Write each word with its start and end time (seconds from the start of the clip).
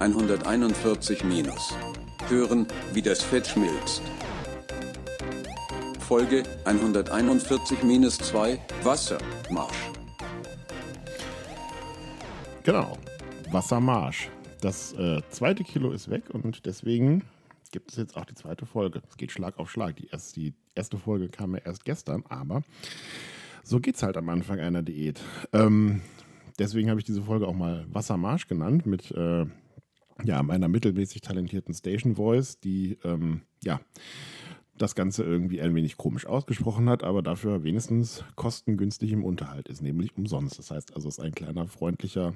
141 0.00 1.24
minus. 1.24 1.74
Hören, 2.30 2.66
wie 2.94 3.02
das 3.02 3.22
Fett 3.22 3.46
schmilzt. 3.46 4.00
Folge 5.98 6.42
141 6.64 7.82
minus 7.82 8.16
2 8.16 8.58
Wassermarsch. 8.82 9.90
Genau, 12.62 12.96
Wassermarsch. 13.50 14.30
Das 14.62 14.94
äh, 14.94 15.20
zweite 15.28 15.64
Kilo 15.64 15.92
ist 15.92 16.08
weg 16.08 16.30
und 16.32 16.64
deswegen 16.64 17.22
gibt 17.70 17.90
es 17.90 17.98
jetzt 17.98 18.16
auch 18.16 18.24
die 18.24 18.34
zweite 18.34 18.64
Folge. 18.64 19.02
Es 19.06 19.18
geht 19.18 19.32
Schlag 19.32 19.58
auf 19.58 19.70
Schlag. 19.70 19.96
Die 19.96 20.08
erste, 20.08 20.40
die 20.40 20.54
erste 20.74 20.96
Folge 20.96 21.28
kam 21.28 21.54
ja 21.54 21.60
erst 21.60 21.84
gestern, 21.84 22.24
aber 22.30 22.62
so 23.64 23.80
geht 23.80 23.96
es 23.96 24.02
halt 24.02 24.16
am 24.16 24.30
Anfang 24.30 24.60
einer 24.60 24.82
Diät. 24.82 25.20
Ähm, 25.52 26.00
deswegen 26.58 26.88
habe 26.88 27.00
ich 27.00 27.04
diese 27.04 27.20
Folge 27.20 27.46
auch 27.46 27.54
mal 27.54 27.84
Wassermarsch 27.92 28.48
genannt 28.48 28.86
mit 28.86 29.10
äh, 29.10 29.44
ja, 30.24 30.42
meiner 30.42 30.68
mittelmäßig 30.68 31.22
talentierten 31.22 31.74
Station 31.74 32.16
Voice, 32.16 32.60
die 32.60 32.98
ähm, 33.04 33.42
ja 33.62 33.80
das 34.80 34.94
Ganze 34.94 35.24
irgendwie 35.24 35.60
ein 35.60 35.74
wenig 35.74 35.96
komisch 35.98 36.26
ausgesprochen 36.26 36.88
hat, 36.88 37.04
aber 37.04 37.22
dafür 37.22 37.62
wenigstens 37.64 38.24
kostengünstig 38.34 39.12
im 39.12 39.24
Unterhalt 39.24 39.68
ist, 39.68 39.82
nämlich 39.82 40.16
umsonst. 40.16 40.58
Das 40.58 40.70
heißt 40.70 40.94
also, 40.94 41.08
es 41.08 41.18
ist 41.18 41.24
ein 41.24 41.34
kleiner 41.34 41.66
freundlicher 41.66 42.34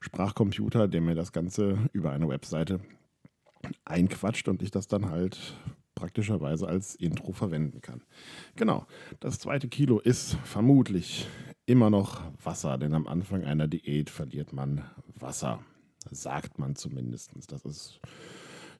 Sprachcomputer, 0.00 0.88
der 0.88 1.00
mir 1.00 1.14
das 1.14 1.32
Ganze 1.32 1.78
über 1.92 2.10
eine 2.10 2.28
Webseite 2.28 2.80
einquatscht 3.84 4.48
und 4.48 4.62
ich 4.62 4.70
das 4.70 4.88
dann 4.88 5.10
halt 5.10 5.38
praktischerweise 5.94 6.66
als 6.66 6.94
Intro 6.94 7.32
verwenden 7.32 7.80
kann. 7.80 8.02
Genau, 8.56 8.86
das 9.20 9.38
zweite 9.38 9.68
Kilo 9.68 9.98
ist 9.98 10.36
vermutlich 10.44 11.26
immer 11.66 11.90
noch 11.90 12.20
Wasser, 12.42 12.78
denn 12.78 12.94
am 12.94 13.06
Anfang 13.06 13.44
einer 13.44 13.68
Diät 13.68 14.10
verliert 14.10 14.52
man 14.52 14.84
Wasser. 15.14 15.60
Sagt 16.10 16.58
man 16.58 16.76
zumindest. 16.76 17.32
Das 17.48 17.64
ist 17.64 18.00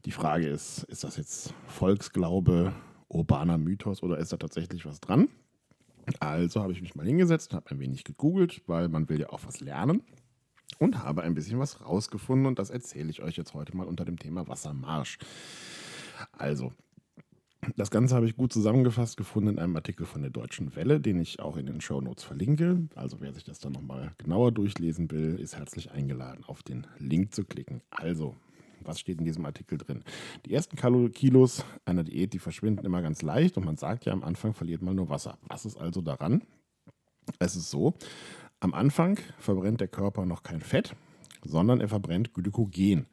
die 0.07 0.13
Frage 0.13 0.47
ist, 0.49 0.85
ist 0.85 1.03
das 1.03 1.17
jetzt 1.17 1.53
Volksglaube, 1.67 2.73
urbaner 3.09 3.59
Mythos 3.59 4.05
oder 4.05 4.19
ist 4.19 4.33
da 4.33 4.37
tatsächlich 4.37 4.87
was 4.87 5.01
dran? 5.01 5.29
Also 6.21 6.63
habe 6.63 6.73
ich 6.73 6.81
mich 6.81 6.95
mal 6.95 7.05
hingesetzt 7.05 7.51
und 7.51 7.57
habe 7.57 7.71
ein 7.73 7.81
wenig 7.81 8.05
gegoogelt, 8.05 8.63
weil 8.69 8.89
man 8.89 9.09
will 9.09 9.19
ja 9.19 9.31
auch 9.31 9.45
was 9.45 9.59
lernen 9.59 10.03
und 10.79 11.03
habe 11.03 11.23
ein 11.23 11.35
bisschen 11.35 11.59
was 11.59 11.85
rausgefunden 11.85 12.47
und 12.47 12.61
das 12.61 12.71
erzähle 12.71 13.11
ich 13.11 13.21
euch 13.23 13.37
jetzt 13.37 13.55
heute 13.55 13.77
mal 13.77 13.87
unter 13.87 14.05
dem 14.05 14.19
Thema 14.19 14.47
Wassermarsch. 14.47 15.19
Also, 16.33 16.73
das 17.77 17.91
Ganze 17.91 18.15
habe 18.15 18.27
ich 18.27 18.37
gut 18.37 18.53
zusammengefasst 18.53 19.17
gefunden 19.17 19.51
in 19.51 19.59
einem 19.59 19.75
Artikel 19.77 20.07
von 20.07 20.23
der 20.23 20.31
Deutschen 20.31 20.77
Welle, 20.77 21.01
den 21.01 21.19
ich 21.21 21.41
auch 21.41 21.57
in 21.57 21.67
den 21.67 21.81
Show 21.81 22.01
Notes 22.01 22.25
verlinke. 22.25 22.87
Also 22.95 23.21
wer 23.21 23.33
sich 23.33 23.45
das 23.45 23.59
dann 23.59 23.73
nochmal 23.73 24.13
genauer 24.19 24.53
durchlesen 24.53 25.11
will, 25.11 25.39
ist 25.41 25.57
herzlich 25.57 25.91
eingeladen, 25.91 26.45
auf 26.45 26.63
den 26.63 26.87
Link 26.99 27.35
zu 27.35 27.45
klicken. 27.45 27.83
Also, 27.91 28.37
was 28.83 29.01
steht 29.01 29.19
in 29.19 29.25
diesem 29.25 29.45
Artikel 29.45 29.79
drin? 29.79 30.05
Die 30.45 30.55
ersten 30.55 30.77
Kilos 31.13 31.65
einer 31.85 32.05
Diät, 32.05 32.33
die 32.33 32.39
verschwinden 32.39 32.87
immer 32.87 33.03
ganz 33.03 33.23
leicht 33.23 33.57
und 33.57 33.65
man 33.65 33.77
sagt 33.77 34.05
ja, 34.05 34.13
am 34.13 34.23
Anfang 34.23 34.55
verliert 34.55 34.83
man 34.83 34.95
nur 34.95 35.09
Wasser. 35.09 35.39
Was 35.49 35.65
ist 35.65 35.77
also 35.77 36.01
daran? 36.01 36.43
Es 37.39 37.57
ist 37.57 37.71
so, 37.71 37.95
am 38.61 38.73
Anfang 38.73 39.19
verbrennt 39.39 39.81
der 39.81 39.89
Körper 39.89 40.25
noch 40.27 40.43
kein 40.43 40.61
Fett, 40.61 40.95
sondern 41.43 41.81
er 41.81 41.89
verbrennt 41.89 42.33
Glykogen. 42.33 43.07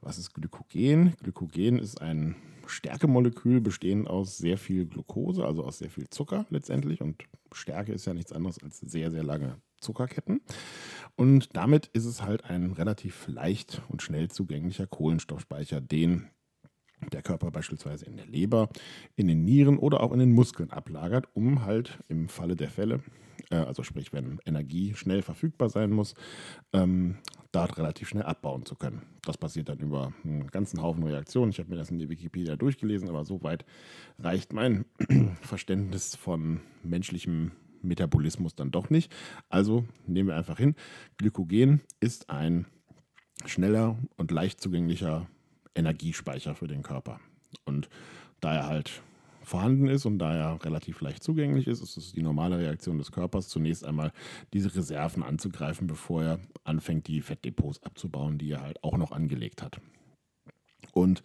Was 0.00 0.18
ist 0.18 0.32
Glykogen? 0.34 1.14
Glykogen 1.22 1.78
ist 1.78 2.00
ein 2.00 2.36
Stärkemolekül 2.66 3.60
bestehend 3.60 4.08
aus 4.08 4.38
sehr 4.38 4.58
viel 4.58 4.86
Glucose, 4.86 5.44
also 5.44 5.64
aus 5.64 5.78
sehr 5.78 5.90
viel 5.90 6.08
Zucker 6.08 6.46
letztendlich. 6.50 7.00
Und 7.00 7.24
Stärke 7.52 7.92
ist 7.92 8.06
ja 8.06 8.14
nichts 8.14 8.32
anderes 8.32 8.62
als 8.62 8.78
sehr, 8.80 9.10
sehr 9.10 9.24
lange 9.24 9.56
Zuckerketten. 9.80 10.40
Und 11.16 11.56
damit 11.56 11.86
ist 11.88 12.04
es 12.04 12.22
halt 12.22 12.44
ein 12.44 12.72
relativ 12.72 13.26
leicht 13.28 13.82
und 13.88 14.02
schnell 14.02 14.28
zugänglicher 14.28 14.86
Kohlenstoffspeicher, 14.86 15.80
den 15.80 16.28
der 17.12 17.22
Körper 17.22 17.50
beispielsweise 17.50 18.06
in 18.06 18.16
der 18.16 18.26
Leber, 18.26 18.68
in 19.16 19.28
den 19.28 19.44
Nieren 19.44 19.78
oder 19.78 20.00
auch 20.00 20.12
in 20.12 20.18
den 20.18 20.32
Muskeln 20.32 20.70
ablagert, 20.70 21.28
um 21.32 21.64
halt 21.64 21.98
im 22.08 22.28
Falle 22.28 22.56
der 22.56 22.70
Fälle, 22.70 23.00
äh, 23.50 23.56
also 23.56 23.82
sprich, 23.82 24.12
wenn 24.12 24.38
Energie 24.44 24.94
schnell 24.94 25.22
verfügbar 25.22 25.68
sein 25.68 25.90
muss, 25.90 26.14
ähm, 26.72 27.18
dort 27.52 27.78
relativ 27.78 28.08
schnell 28.08 28.24
abbauen 28.24 28.66
zu 28.66 28.74
können. 28.74 29.02
Das 29.24 29.38
passiert 29.38 29.68
dann 29.68 29.78
über 29.78 30.12
einen 30.24 30.48
ganzen 30.48 30.82
Haufen 30.82 31.02
Reaktionen. 31.02 31.50
Ich 31.50 31.58
habe 31.58 31.70
mir 31.70 31.76
das 31.76 31.90
in 31.90 31.98
der 31.98 32.08
Wikipedia 32.08 32.56
durchgelesen, 32.56 33.08
aber 33.08 33.24
soweit 33.24 33.64
reicht 34.18 34.52
mein 34.52 34.84
Verständnis 35.40 36.14
von 36.14 36.60
menschlichem 36.82 37.52
Metabolismus 37.82 38.54
dann 38.54 38.70
doch 38.70 38.90
nicht. 38.90 39.12
Also 39.48 39.84
nehmen 40.06 40.28
wir 40.28 40.36
einfach 40.36 40.58
hin, 40.58 40.74
Glykogen 41.16 41.80
ist 42.00 42.28
ein 42.28 42.66
schneller 43.46 43.96
und 44.16 44.30
leicht 44.30 44.60
zugänglicher 44.60 45.28
Energiespeicher 45.74 46.54
für 46.54 46.66
den 46.66 46.82
Körper. 46.82 47.20
Und 47.64 47.88
da 48.40 48.54
er 48.54 48.66
halt 48.66 49.02
vorhanden 49.48 49.88
ist 49.88 50.06
und 50.06 50.18
da 50.18 50.34
er 50.34 50.64
relativ 50.64 51.00
leicht 51.00 51.22
zugänglich 51.22 51.66
ist, 51.66 51.82
ist 51.82 51.96
es 51.96 52.12
die 52.12 52.22
normale 52.22 52.58
Reaktion 52.58 52.98
des 52.98 53.12
Körpers, 53.12 53.48
zunächst 53.48 53.84
einmal 53.84 54.12
diese 54.52 54.74
Reserven 54.74 55.22
anzugreifen, 55.22 55.86
bevor 55.86 56.22
er 56.22 56.40
anfängt, 56.64 57.08
die 57.08 57.20
Fettdepots 57.20 57.82
abzubauen, 57.82 58.38
die 58.38 58.50
er 58.50 58.62
halt 58.62 58.82
auch 58.84 58.96
noch 58.96 59.12
angelegt 59.12 59.62
hat. 59.62 59.80
Und 60.92 61.22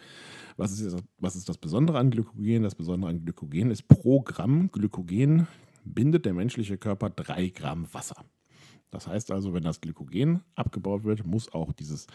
was 0.57 0.71
ist, 0.71 0.81
jetzt, 0.81 1.03
was 1.17 1.35
ist 1.35 1.49
das 1.49 1.57
Besondere 1.57 1.97
an 1.97 2.11
Glykogen? 2.11 2.63
Das 2.63 2.75
Besondere 2.75 3.11
an 3.11 3.23
Glykogen 3.23 3.71
ist, 3.71 3.87
pro 3.87 4.21
Gramm 4.21 4.69
Glykogen 4.71 5.47
bindet 5.83 6.25
der 6.25 6.33
menschliche 6.33 6.77
Körper 6.77 7.09
drei 7.09 7.49
Gramm 7.49 7.87
Wasser. 7.93 8.23
Das 8.91 9.07
heißt 9.07 9.31
also, 9.31 9.53
wenn 9.53 9.63
das 9.63 9.81
Glykogen 9.81 10.43
abgebaut 10.55 11.03
wird, 11.03 11.25
muss 11.25 11.51
auch 11.51 11.73
dieses 11.73 12.07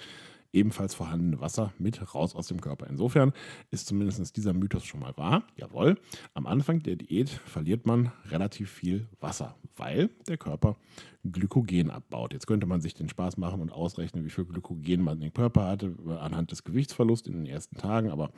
ebenfalls 0.52 0.94
vorhandene 0.94 1.40
Wasser 1.40 1.72
mit 1.78 2.14
raus 2.14 2.34
aus 2.34 2.48
dem 2.48 2.60
Körper. 2.60 2.86
Insofern 2.86 3.32
ist 3.70 3.86
zumindest 3.86 4.36
dieser 4.36 4.52
Mythos 4.52 4.84
schon 4.84 5.00
mal 5.00 5.16
wahr. 5.16 5.44
Jawohl, 5.56 5.98
am 6.34 6.46
Anfang 6.46 6.82
der 6.82 6.96
Diät 6.96 7.28
verliert 7.28 7.86
man 7.86 8.12
relativ 8.30 8.70
viel 8.70 9.08
Wasser, 9.20 9.56
weil 9.76 10.10
der 10.26 10.38
Körper 10.38 10.76
Glykogen 11.24 11.90
abbaut. 11.90 12.32
Jetzt 12.32 12.46
könnte 12.46 12.66
man 12.66 12.80
sich 12.80 12.94
den 12.94 13.08
Spaß 13.08 13.36
machen 13.36 13.60
und 13.60 13.70
ausrechnen, 13.70 14.24
wie 14.24 14.30
viel 14.30 14.44
Glykogen 14.44 15.02
man 15.02 15.20
im 15.20 15.32
Körper 15.32 15.66
hatte 15.66 15.94
anhand 16.20 16.50
des 16.50 16.64
Gewichtsverlusts 16.64 17.28
in 17.28 17.34
den 17.34 17.46
ersten 17.46 17.76
Tagen, 17.76 18.10
aber 18.10 18.30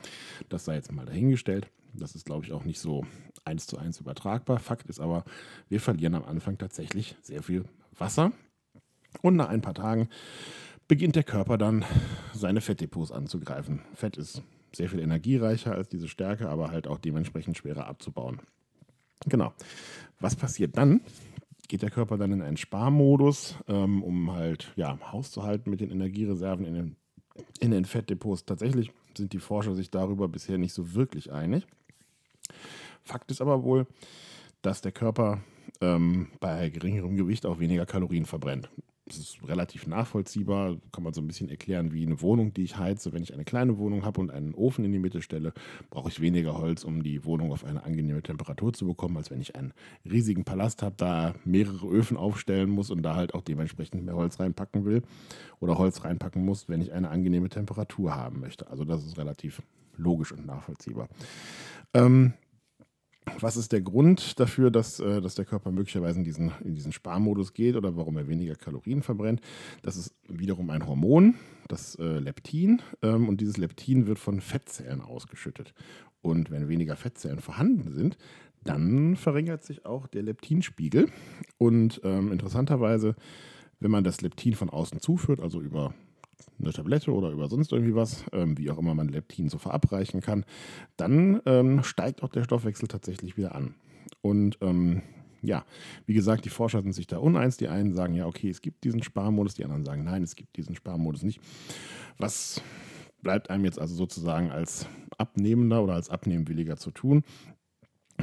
das 0.49 0.65
sei 0.65 0.75
jetzt 0.75 0.91
mal 0.91 1.05
dahingestellt. 1.05 1.69
Das 1.93 2.15
ist, 2.15 2.25
glaube 2.25 2.45
ich, 2.45 2.53
auch 2.53 2.63
nicht 2.63 2.79
so 2.79 3.05
eins 3.43 3.67
zu 3.67 3.77
eins 3.77 3.99
übertragbar. 3.99 4.59
Fakt 4.59 4.87
ist 4.87 4.99
aber, 4.99 5.25
wir 5.69 5.81
verlieren 5.81 6.15
am 6.15 6.23
Anfang 6.23 6.57
tatsächlich 6.57 7.15
sehr 7.21 7.43
viel 7.43 7.65
Wasser. 7.97 8.31
Und 9.21 9.35
nach 9.35 9.49
ein 9.49 9.61
paar 9.61 9.73
Tagen 9.73 10.07
beginnt 10.91 11.15
der 11.15 11.23
Körper 11.23 11.57
dann 11.57 11.85
seine 12.33 12.59
Fettdepots 12.59 13.13
anzugreifen. 13.13 13.79
Fett 13.93 14.17
ist 14.17 14.43
sehr 14.73 14.89
viel 14.89 14.99
energiereicher 14.99 15.73
als 15.73 15.87
diese 15.87 16.09
Stärke, 16.09 16.49
aber 16.49 16.69
halt 16.69 16.85
auch 16.85 16.97
dementsprechend 16.97 17.57
schwerer 17.57 17.87
abzubauen. 17.87 18.41
Genau. 19.25 19.53
Was 20.19 20.35
passiert 20.35 20.75
dann? 20.75 20.99
Geht 21.69 21.81
der 21.81 21.91
Körper 21.91 22.17
dann 22.17 22.33
in 22.33 22.41
einen 22.41 22.57
Sparmodus, 22.57 23.55
ähm, 23.69 24.03
um 24.03 24.33
halt 24.33 24.73
ja, 24.75 24.99
Haus 25.13 25.31
zu 25.31 25.43
halten 25.43 25.69
mit 25.69 25.79
den 25.79 25.91
Energiereserven 25.91 26.65
in 26.65 26.73
den, 26.73 26.95
in 27.61 27.71
den 27.71 27.85
Fettdepots? 27.85 28.43
Tatsächlich 28.43 28.91
sind 29.15 29.31
die 29.31 29.39
Forscher 29.39 29.75
sich 29.75 29.91
darüber 29.91 30.27
bisher 30.27 30.57
nicht 30.57 30.73
so 30.73 30.93
wirklich 30.93 31.31
einig. 31.31 31.65
Fakt 33.01 33.31
ist 33.31 33.39
aber 33.39 33.63
wohl, 33.63 33.87
dass 34.61 34.81
der 34.81 34.91
Körper 34.91 35.41
ähm, 35.79 36.27
bei 36.41 36.69
geringerem 36.69 37.15
Gewicht 37.15 37.45
auch 37.45 37.59
weniger 37.59 37.85
Kalorien 37.85 38.25
verbrennt. 38.25 38.69
Das 39.11 39.19
ist 39.19 39.39
relativ 39.45 39.87
nachvollziehbar, 39.87 40.77
kann 40.93 41.03
man 41.03 41.13
so 41.13 41.19
ein 41.19 41.27
bisschen 41.27 41.49
erklären 41.49 41.91
wie 41.91 42.05
eine 42.05 42.21
Wohnung, 42.21 42.53
die 42.53 42.63
ich 42.63 42.77
heize. 42.77 43.11
Wenn 43.11 43.23
ich 43.23 43.33
eine 43.33 43.43
kleine 43.43 43.77
Wohnung 43.77 44.05
habe 44.05 44.21
und 44.21 44.31
einen 44.31 44.53
Ofen 44.53 44.85
in 44.85 44.93
die 44.93 44.99
Mitte 44.99 45.21
stelle, 45.21 45.51
brauche 45.89 46.07
ich 46.07 46.21
weniger 46.21 46.57
Holz, 46.57 46.85
um 46.85 47.03
die 47.03 47.25
Wohnung 47.25 47.51
auf 47.51 47.65
eine 47.65 47.83
angenehme 47.83 48.23
Temperatur 48.23 48.71
zu 48.71 48.87
bekommen, 48.87 49.17
als 49.17 49.29
wenn 49.29 49.41
ich 49.41 49.57
einen 49.57 49.73
riesigen 50.09 50.45
Palast 50.45 50.81
habe, 50.81 50.95
da 50.95 51.35
mehrere 51.43 51.87
Öfen 51.87 52.15
aufstellen 52.15 52.69
muss 52.69 52.89
und 52.89 53.03
da 53.03 53.15
halt 53.15 53.33
auch 53.33 53.41
dementsprechend 53.41 54.05
mehr 54.05 54.15
Holz 54.15 54.39
reinpacken 54.39 54.85
will 54.85 55.01
oder 55.59 55.77
Holz 55.77 56.05
reinpacken 56.05 56.45
muss, 56.45 56.69
wenn 56.69 56.79
ich 56.79 56.93
eine 56.93 57.09
angenehme 57.09 57.49
Temperatur 57.49 58.15
haben 58.15 58.39
möchte. 58.39 58.69
Also 58.69 58.85
das 58.85 59.05
ist 59.05 59.17
relativ 59.17 59.61
logisch 59.97 60.31
und 60.31 60.45
nachvollziehbar. 60.45 61.09
Ähm, 61.93 62.33
was 63.39 63.55
ist 63.55 63.71
der 63.71 63.81
Grund 63.81 64.39
dafür, 64.39 64.71
dass, 64.71 64.99
äh, 64.99 65.21
dass 65.21 65.35
der 65.35 65.45
Körper 65.45 65.71
möglicherweise 65.71 66.19
in 66.19 66.23
diesen, 66.23 66.51
in 66.63 66.75
diesen 66.75 66.91
Sparmodus 66.91 67.53
geht 67.53 67.75
oder 67.75 67.95
warum 67.95 68.17
er 68.17 68.27
weniger 68.27 68.55
Kalorien 68.55 69.03
verbrennt? 69.03 69.41
Das 69.83 69.95
ist 69.95 70.15
wiederum 70.27 70.69
ein 70.69 70.87
Hormon, 70.87 71.35
das 71.67 71.95
äh, 71.95 72.19
Leptin. 72.19 72.81
Ähm, 73.01 73.29
und 73.29 73.41
dieses 73.41 73.57
Leptin 73.57 74.07
wird 74.07 74.19
von 74.19 74.41
Fettzellen 74.41 75.01
ausgeschüttet. 75.01 75.73
Und 76.21 76.51
wenn 76.51 76.67
weniger 76.67 76.95
Fettzellen 76.95 77.39
vorhanden 77.39 77.91
sind, 77.93 78.17
dann 78.63 79.15
verringert 79.15 79.63
sich 79.63 79.85
auch 79.85 80.07
der 80.07 80.23
Leptinspiegel. 80.23 81.07
Und 81.57 82.01
ähm, 82.03 82.31
interessanterweise, 82.31 83.15
wenn 83.79 83.91
man 83.91 84.03
das 84.03 84.21
Leptin 84.21 84.53
von 84.53 84.69
außen 84.69 84.99
zuführt, 84.99 85.39
also 85.39 85.61
über 85.61 85.93
eine 86.59 86.73
Tablette 86.73 87.11
oder 87.11 87.29
über 87.29 87.47
sonst 87.47 87.71
irgendwie 87.71 87.95
was, 87.95 88.25
ähm, 88.33 88.57
wie 88.57 88.69
auch 88.71 88.77
immer 88.77 88.93
man 88.93 89.09
Leptin 89.09 89.49
so 89.49 89.57
verabreichen 89.57 90.21
kann, 90.21 90.45
dann 90.97 91.41
ähm, 91.45 91.83
steigt 91.83 92.23
auch 92.23 92.29
der 92.29 92.43
Stoffwechsel 92.43 92.87
tatsächlich 92.87 93.37
wieder 93.37 93.55
an. 93.55 93.75
Und 94.21 94.57
ähm, 94.61 95.01
ja, 95.41 95.65
wie 96.05 96.13
gesagt, 96.13 96.45
die 96.45 96.49
Forscher 96.49 96.81
sind 96.81 96.93
sich 96.93 97.07
da 97.07 97.17
uneins. 97.17 97.57
Die 97.57 97.67
einen 97.67 97.93
sagen, 97.93 98.13
ja, 98.13 98.27
okay, 98.27 98.49
es 98.49 98.61
gibt 98.61 98.83
diesen 98.83 99.01
Sparmodus, 99.03 99.55
die 99.55 99.63
anderen 99.63 99.83
sagen, 99.83 100.03
nein, 100.03 100.23
es 100.23 100.35
gibt 100.35 100.55
diesen 100.57 100.75
Sparmodus 100.75 101.23
nicht. 101.23 101.41
Was 102.17 102.61
bleibt 103.21 103.49
einem 103.49 103.65
jetzt 103.65 103.79
also 103.79 103.95
sozusagen 103.95 104.51
als 104.51 104.87
Abnehmender 105.17 105.83
oder 105.83 105.93
als 105.93 106.09
Abnehmwilliger 106.09 106.77
zu 106.77 106.91
tun? 106.91 107.23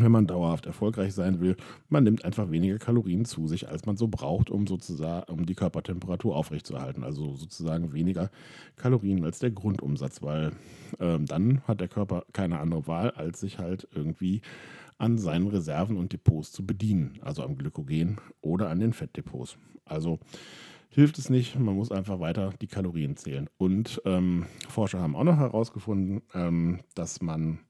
Wenn 0.00 0.12
man 0.12 0.27
dauerhaft 0.27 0.67
erfolgreich 0.67 1.15
sein 1.15 1.41
will, 1.41 1.56
man 1.89 2.05
nimmt 2.05 2.25
einfach 2.25 2.50
weniger 2.50 2.79
Kalorien 2.79 3.25
zu 3.25 3.47
sich, 3.47 3.69
als 3.69 3.87
man 3.87 3.97
so 3.97 4.09
braucht, 4.09 4.50
um 4.50 4.67
sozusagen 4.67 5.31
um 5.33 5.47
die 5.47 5.55
Körpertemperatur 5.55 6.37
aufrechtzuerhalten. 6.37 7.05
Also 7.05 7.35
sozusagen 7.35 7.93
weniger 7.93 8.31
Kalorien 8.77 9.25
als 9.25 9.39
der 9.39 9.50
Grundumsatz, 9.50 10.23
weil 10.23 10.53
ähm, 11.00 11.27
dann 11.27 11.62
hat 11.67 11.81
der 11.81 11.89
Körper 11.89 12.25
keine 12.33 12.61
andere 12.61 12.87
Wahl, 12.87 13.11
als 13.11 13.41
sich 13.41 13.59
halt 13.59 13.89
irgendwie 13.95 14.43
an 14.99 15.17
seinen 15.17 15.47
Reserven 15.47 15.97
und 15.97 16.12
Depots 16.12 16.50
zu 16.53 16.67
bedienen, 16.67 17.19
also 17.23 17.43
am 17.43 17.56
Glykogen 17.56 18.19
oder 18.41 18.69
an 18.69 18.81
den 18.81 18.93
Fettdepots. 18.93 19.56
Also 19.85 20.19
hilft 20.91 21.19
es 21.19 21.31
nicht, 21.31 21.59
man 21.59 21.77
muss 21.77 21.93
einfach 21.93 22.19
weiter 22.19 22.53
die 22.61 22.67
Kalorien 22.67 23.17
zählen. 23.17 23.49
Und 23.56 24.03
ähm, 24.05 24.47
Forscher 24.69 25.00
haben 25.00 25.15
auch 25.15 25.25
noch 25.25 25.39
herausgefunden, 25.39 26.23
ähm, 26.35 26.81
dass 26.95 27.23
man 27.23 27.61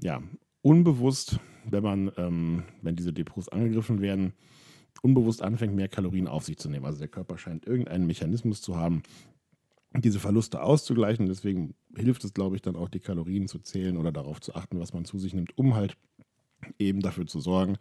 ja 0.00 0.22
unbewusst, 0.64 1.38
wenn 1.68 1.82
man, 1.82 2.10
ähm, 2.16 2.64
wenn 2.80 2.96
diese 2.96 3.12
Depots 3.12 3.50
angegriffen 3.50 4.00
werden, 4.00 4.32
unbewusst 5.02 5.42
anfängt, 5.42 5.74
mehr 5.74 5.88
Kalorien 5.88 6.26
auf 6.26 6.44
sich 6.44 6.56
zu 6.56 6.70
nehmen. 6.70 6.86
Also 6.86 6.98
der 6.98 7.08
Körper 7.08 7.36
scheint 7.36 7.66
irgendeinen 7.66 8.06
Mechanismus 8.06 8.62
zu 8.62 8.76
haben, 8.76 9.02
diese 9.94 10.18
Verluste 10.18 10.62
auszugleichen. 10.62 11.26
Deswegen 11.26 11.74
hilft 11.94 12.24
es, 12.24 12.32
glaube 12.32 12.56
ich, 12.56 12.62
dann 12.62 12.76
auch 12.76 12.88
die 12.88 13.00
Kalorien 13.00 13.46
zu 13.46 13.58
zählen 13.58 13.98
oder 13.98 14.10
darauf 14.10 14.40
zu 14.40 14.54
achten, 14.54 14.80
was 14.80 14.94
man 14.94 15.04
zu 15.04 15.18
sich 15.18 15.34
nimmt, 15.34 15.56
um 15.58 15.74
halt 15.74 15.98
eben 16.78 17.00
dafür 17.00 17.26
zu 17.26 17.40
sorgen, 17.40 17.76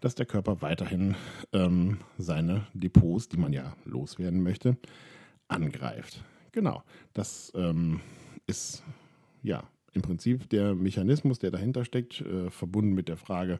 dass 0.00 0.14
der 0.14 0.26
Körper 0.26 0.62
weiterhin 0.62 1.16
ähm, 1.52 1.98
seine 2.16 2.68
Depots, 2.74 3.28
die 3.28 3.38
man 3.38 3.52
ja 3.52 3.76
loswerden 3.84 4.40
möchte, 4.40 4.76
angreift. 5.48 6.22
Genau, 6.52 6.84
das 7.12 7.50
ähm, 7.56 8.00
ist 8.46 8.84
ja 9.42 9.64
im 9.94 10.02
Prinzip 10.02 10.48
der 10.50 10.74
Mechanismus, 10.74 11.38
der 11.38 11.50
dahinter 11.50 11.84
steckt, 11.84 12.20
äh, 12.20 12.50
verbunden 12.50 12.92
mit 12.92 13.08
der 13.08 13.16
Frage, 13.16 13.58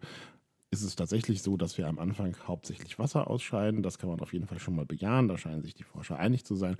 ist 0.70 0.82
es 0.82 0.96
tatsächlich 0.96 1.42
so, 1.42 1.56
dass 1.56 1.78
wir 1.78 1.86
am 1.86 1.98
Anfang 1.98 2.36
hauptsächlich 2.46 2.98
Wasser 2.98 3.30
ausscheiden. 3.30 3.82
Das 3.82 3.98
kann 3.98 4.10
man 4.10 4.20
auf 4.20 4.32
jeden 4.32 4.46
Fall 4.46 4.58
schon 4.58 4.74
mal 4.74 4.84
bejahen. 4.84 5.28
Da 5.28 5.38
scheinen 5.38 5.62
sich 5.62 5.74
die 5.74 5.84
Forscher 5.84 6.18
einig 6.18 6.44
zu 6.44 6.56
sein. 6.56 6.76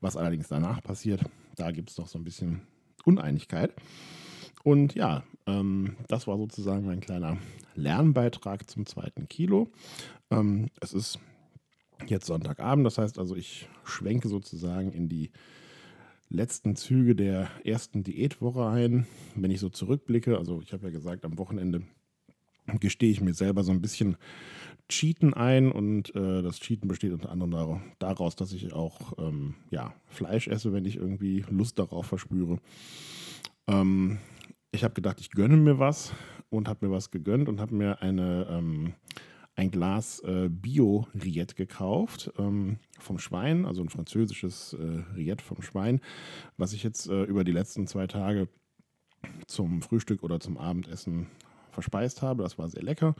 Was 0.00 0.16
allerdings 0.16 0.48
danach 0.48 0.82
passiert, 0.82 1.22
da 1.56 1.70
gibt 1.70 1.88
es 1.88 1.96
doch 1.96 2.06
so 2.06 2.18
ein 2.18 2.24
bisschen 2.24 2.60
Uneinigkeit. 3.04 3.74
Und 4.64 4.94
ja, 4.94 5.24
ähm, 5.46 5.96
das 6.08 6.26
war 6.26 6.36
sozusagen 6.36 6.84
mein 6.84 7.00
kleiner 7.00 7.38
Lernbeitrag 7.74 8.68
zum 8.68 8.84
zweiten 8.84 9.28
Kilo. 9.28 9.70
Ähm, 10.30 10.68
es 10.80 10.92
ist 10.92 11.18
jetzt 12.06 12.26
Sonntagabend, 12.26 12.84
das 12.84 12.98
heißt 12.98 13.18
also, 13.18 13.34
ich 13.34 13.68
schwenke 13.84 14.28
sozusagen 14.28 14.92
in 14.92 15.08
die 15.08 15.30
letzten 16.30 16.76
Züge 16.76 17.14
der 17.14 17.48
ersten 17.64 18.02
Diätwoche 18.02 18.66
ein. 18.66 19.06
Wenn 19.34 19.50
ich 19.50 19.60
so 19.60 19.68
zurückblicke, 19.68 20.36
also 20.38 20.60
ich 20.62 20.72
habe 20.72 20.84
ja 20.84 20.90
gesagt, 20.90 21.24
am 21.24 21.38
Wochenende 21.38 21.82
gestehe 22.80 23.10
ich 23.10 23.20
mir 23.20 23.34
selber 23.34 23.64
so 23.64 23.72
ein 23.72 23.80
bisschen 23.80 24.16
Cheaten 24.88 25.34
ein 25.34 25.70
und 25.70 26.14
äh, 26.14 26.42
das 26.42 26.60
Cheaten 26.60 26.88
besteht 26.88 27.12
unter 27.12 27.30
anderem 27.30 27.80
daraus, 27.98 28.36
dass 28.36 28.52
ich 28.52 28.72
auch 28.72 29.18
ähm, 29.18 29.54
ja, 29.70 29.94
Fleisch 30.06 30.48
esse, 30.48 30.72
wenn 30.72 30.84
ich 30.84 30.96
irgendwie 30.96 31.44
Lust 31.50 31.78
darauf 31.78 32.06
verspüre. 32.06 32.58
Ähm, 33.66 34.18
ich 34.70 34.84
habe 34.84 34.94
gedacht, 34.94 35.20
ich 35.20 35.30
gönne 35.30 35.56
mir 35.56 35.78
was 35.78 36.12
und 36.50 36.68
habe 36.68 36.86
mir 36.86 36.92
was 36.92 37.10
gegönnt 37.10 37.48
und 37.48 37.60
habe 37.60 37.74
mir 37.74 38.00
eine 38.02 38.46
ähm, 38.50 38.94
ein 39.58 39.72
Glas 39.72 40.20
äh, 40.20 40.48
Bio-Riette 40.48 41.56
gekauft 41.56 42.32
ähm, 42.38 42.78
vom 43.00 43.18
Schwein, 43.18 43.66
also 43.66 43.82
ein 43.82 43.88
französisches 43.88 44.74
äh, 44.74 45.02
Riette 45.16 45.44
vom 45.44 45.62
Schwein, 45.62 46.00
was 46.56 46.72
ich 46.72 46.84
jetzt 46.84 47.08
äh, 47.08 47.24
über 47.24 47.42
die 47.42 47.52
letzten 47.52 47.88
zwei 47.88 48.06
Tage 48.06 48.48
zum 49.48 49.82
Frühstück 49.82 50.22
oder 50.22 50.38
zum 50.38 50.58
Abendessen 50.58 51.26
verspeist 51.72 52.22
habe. 52.22 52.44
Das 52.44 52.56
war 52.56 52.68
sehr 52.68 52.84
lecker. 52.84 53.16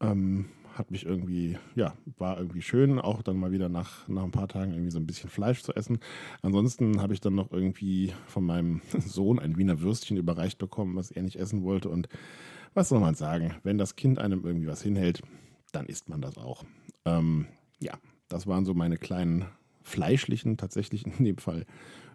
Ähm, 0.00 0.50
hat 0.74 0.90
mich 0.90 1.06
irgendwie, 1.06 1.56
ja, 1.74 1.94
war 2.18 2.38
irgendwie 2.38 2.62
schön, 2.62 2.98
auch 2.98 3.22
dann 3.22 3.38
mal 3.38 3.50
wieder 3.50 3.70
nach, 3.70 4.06
nach 4.06 4.24
ein 4.24 4.32
paar 4.32 4.48
Tagen 4.48 4.72
irgendwie 4.72 4.90
so 4.90 4.98
ein 4.98 5.06
bisschen 5.06 5.30
Fleisch 5.30 5.62
zu 5.62 5.74
essen. 5.74 5.98
Ansonsten 6.42 7.00
habe 7.00 7.14
ich 7.14 7.22
dann 7.22 7.34
noch 7.34 7.50
irgendwie 7.52 8.12
von 8.26 8.44
meinem 8.44 8.82
Sohn 8.98 9.38
ein 9.38 9.56
Wiener 9.56 9.80
Würstchen 9.80 10.18
überreicht 10.18 10.58
bekommen, 10.58 10.94
was 10.96 11.10
er 11.10 11.22
nicht 11.22 11.36
essen 11.36 11.62
wollte. 11.62 11.88
Und 11.88 12.08
was 12.74 12.90
soll 12.90 13.00
man 13.00 13.14
sagen, 13.14 13.54
wenn 13.62 13.78
das 13.78 13.96
Kind 13.96 14.18
einem 14.18 14.44
irgendwie 14.44 14.66
was 14.66 14.82
hinhält, 14.82 15.22
dann 15.72 15.86
isst 15.86 16.08
man 16.08 16.20
das 16.20 16.38
auch. 16.38 16.64
Ähm, 17.04 17.46
ja, 17.80 17.94
das 18.28 18.46
waren 18.46 18.64
so 18.64 18.74
meine 18.74 18.96
kleinen 18.96 19.46
fleischlichen, 19.82 20.56
tatsächlich 20.56 21.06
in 21.18 21.24
dem 21.24 21.38
Fall 21.38 21.66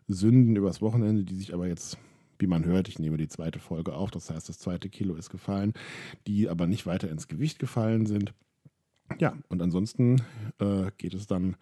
Sünden 0.08 0.56
übers 0.56 0.82
Wochenende, 0.82 1.24
die 1.24 1.36
sich 1.36 1.54
aber 1.54 1.68
jetzt, 1.68 1.98
wie 2.38 2.48
man 2.48 2.66
hört, 2.66 2.88
ich 2.88 3.00
nehme 3.00 3.18
die 3.18 3.28
zweite 3.28 3.60
Folge 3.60 3.94
auf, 3.94 4.12
das 4.12 4.30
heißt, 4.30 4.48
das 4.48 4.60
zweite 4.60 4.90
Kilo 4.90 5.16
ist 5.16 5.30
gefallen, 5.30 5.74
die 6.28 6.48
aber 6.48 6.68
nicht 6.68 6.86
weiter 6.86 7.10
ins 7.10 7.28
Gewicht 7.28 7.60
gefallen 7.60 8.06
sind. 8.06 8.34
Ja, 9.20 9.38
und 9.50 9.62
ansonsten 9.62 10.22
äh, 10.60 10.92
geht 10.98 11.14
es 11.14 11.28
dann 11.28 11.56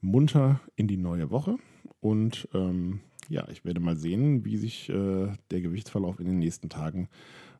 munter 0.00 0.60
in 0.76 0.88
die 0.88 0.96
neue 0.96 1.30
Woche 1.30 1.56
und 2.00 2.48
ähm, 2.54 3.00
ja, 3.28 3.48
ich 3.48 3.64
werde 3.64 3.80
mal 3.80 3.96
sehen, 3.96 4.44
wie 4.44 4.56
sich 4.56 4.88
äh, 4.88 5.28
der 5.50 5.60
Gewichtsverlauf 5.60 6.18
in 6.18 6.26
den 6.26 6.38
nächsten 6.38 6.68
Tagen 6.68 7.08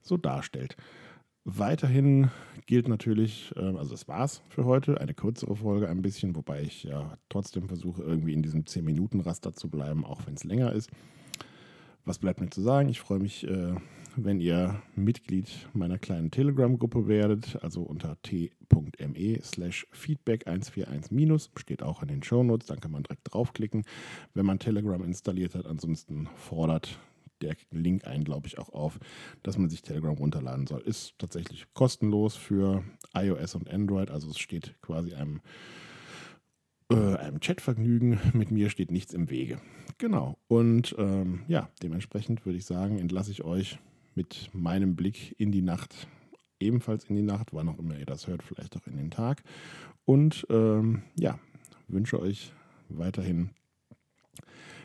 so 0.03 0.17
darstellt. 0.17 0.76
Weiterhin 1.44 2.31
gilt 2.66 2.87
natürlich, 2.87 3.52
ähm, 3.56 3.76
also 3.76 3.92
das 3.92 4.08
war's 4.08 4.42
für 4.48 4.64
heute, 4.64 5.00
eine 5.00 5.14
kürzere 5.14 5.56
Folge 5.56 5.88
ein 5.88 6.02
bisschen, 6.02 6.37
wobei 6.37 6.62
ich 6.62 6.84
ja 6.84 7.16
trotzdem 7.28 7.66
versuche, 7.66 8.02
irgendwie 8.02 8.34
in 8.34 8.42
diesem 8.42 8.64
10-Minuten-Raster 8.64 9.54
zu 9.54 9.70
bleiben, 9.70 10.04
auch 10.04 10.26
wenn 10.26 10.34
es 10.34 10.44
länger 10.44 10.72
ist. 10.72 10.90
Was 12.04 12.19
bleibt 12.19 12.40
mir 12.40 12.50
zu 12.50 12.60
sagen? 12.60 12.88
Ich 12.88 13.00
freue 13.00 13.20
mich, 13.20 13.46
äh, 13.46 13.75
wenn 14.16 14.40
ihr 14.40 14.82
Mitglied 14.96 15.69
meiner 15.72 15.98
kleinen 15.98 16.31
Telegram-Gruppe 16.31 17.08
werdet, 17.08 17.62
also 17.62 17.82
unter 17.82 18.20
t.me 18.22 19.38
slash 19.42 19.87
feedback 19.92 20.46
141 20.46 21.52
steht 21.56 21.82
auch 21.82 22.02
in 22.02 22.08
den 22.08 22.22
Shownotes, 22.22 22.66
dann 22.66 22.81
kann 22.81 22.90
man 22.90 23.02
direkt 23.02 23.32
draufklicken, 23.32 23.84
wenn 24.34 24.46
man 24.46 24.58
Telegram 24.58 25.02
installiert 25.02 25.54
hat. 25.54 25.66
Ansonsten 25.66 26.28
fordert 26.34 26.98
der 27.42 27.56
Link 27.70 28.06
einen, 28.06 28.25
glaube 28.25 28.46
ich, 28.46 28.58
auch 28.58 28.70
auf, 28.70 28.98
dass 29.42 29.58
man 29.58 29.69
sich 29.69 29.82
Telegram 29.82 30.14
runterladen 30.14 30.66
soll. 30.66 30.81
Ist 30.81 31.14
tatsächlich 31.19 31.66
kostenlos 31.75 32.37
für 32.37 32.84
iOS 33.14 33.54
und 33.54 33.70
Android, 33.70 34.10
also 34.10 34.31
es 34.31 34.38
steht 34.38 34.75
quasi 34.82 35.14
einem, 35.14 35.40
äh, 36.90 37.16
einem 37.16 37.40
Chatvergnügen. 37.40 38.19
Mit 38.32 38.50
mir 38.50 38.70
steht 38.70 38.90
nichts 38.90 39.14
im 39.14 39.30
Wege. 39.30 39.61
Genau. 39.99 40.38
Und 40.49 40.94
ähm, 40.99 41.42
ja, 41.49 41.68
dementsprechend 41.82 42.44
würde 42.47 42.59
ich 42.59 42.64
sagen, 42.64 42.99
entlasse 42.99 43.30
ich 43.30 43.44
euch 43.44 43.78
mit 44.14 44.50
meinem 44.52 44.97
Blick 44.97 45.35
in 45.38 45.52
die 45.52 45.62
Nacht, 45.62 46.09
ebenfalls 46.59 47.04
in 47.04 47.16
die 47.16 47.23
Nacht, 47.23 47.52
wann 47.52 47.68
auch 47.68 47.78
immer 47.78 47.99
ihr 47.99 48.06
das 48.06 48.26
hört, 48.26 48.42
vielleicht 48.42 48.76
auch 48.76 48.87
in 48.87 48.97
den 48.97 49.11
Tag. 49.11 49.42
Und 50.04 50.47
ähm, 50.50 51.02
ja, 51.18 51.38
wünsche 51.88 52.20
euch 52.20 52.52
weiterhin 52.88 53.50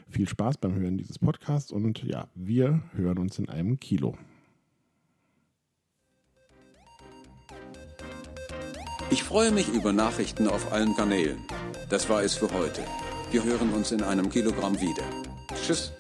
viel 0.10 0.28
Spaß 0.28 0.58
beim 0.58 0.76
Hören 0.76 0.98
dieses 0.98 1.20
Podcasts 1.20 1.72
und 1.72 2.04
ja, 2.04 2.28
wir 2.36 2.82
hören 2.94 3.18
uns 3.18 3.40
in 3.40 3.50
einem 3.50 3.80
Kilo. 3.80 4.18
Ich 9.12 9.24
freue 9.24 9.52
mich 9.52 9.70
über 9.70 9.94
Nachrichten 9.94 10.48
auf 10.48 10.72
allen 10.72 10.96
Kanälen. 10.96 11.38
Das 11.90 12.10
war 12.10 12.24
es 12.24 12.36
für 12.36 12.52
heute. 12.52 12.82
Wir 13.32 13.44
hören 13.44 13.72
uns 13.74 13.92
in 13.92 14.02
einem 14.02 14.30
Kilogramm 14.30 14.80
wieder. 14.80 15.04
Tschüss. 15.56 15.92